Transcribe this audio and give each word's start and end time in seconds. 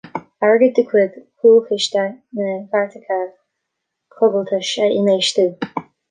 Airgead 0.45 0.73
de 0.77 0.83
chuid 0.91 1.11
Chúlchiste 1.41 2.05
na 2.37 2.47
gCairteacha 2.71 3.17
Coigiltis 4.15 4.71
a 4.87 4.89
infheistiú. 4.99 5.47